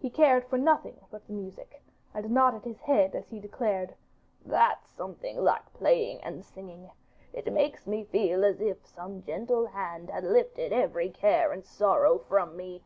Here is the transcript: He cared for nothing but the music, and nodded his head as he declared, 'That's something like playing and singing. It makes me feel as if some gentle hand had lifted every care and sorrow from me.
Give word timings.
He 0.00 0.10
cared 0.10 0.48
for 0.48 0.58
nothing 0.58 1.00
but 1.12 1.24
the 1.28 1.32
music, 1.32 1.80
and 2.12 2.32
nodded 2.32 2.64
his 2.64 2.80
head 2.80 3.14
as 3.14 3.28
he 3.28 3.38
declared, 3.38 3.94
'That's 4.44 4.88
something 4.90 5.38
like 5.38 5.72
playing 5.72 6.20
and 6.22 6.44
singing. 6.44 6.90
It 7.32 7.52
makes 7.52 7.86
me 7.86 8.02
feel 8.02 8.44
as 8.44 8.60
if 8.60 8.84
some 8.84 9.22
gentle 9.22 9.66
hand 9.66 10.10
had 10.10 10.24
lifted 10.24 10.72
every 10.72 11.10
care 11.10 11.52
and 11.52 11.64
sorrow 11.64 12.18
from 12.18 12.56
me. 12.56 12.82